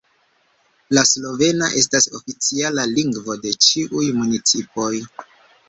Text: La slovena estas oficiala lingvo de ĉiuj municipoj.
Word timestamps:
La 0.97 1.03
slovena 1.09 1.67
estas 1.83 2.09
oficiala 2.21 2.87
lingvo 2.95 3.39
de 3.47 3.55
ĉiuj 3.69 4.09
municipoj. 4.19 4.91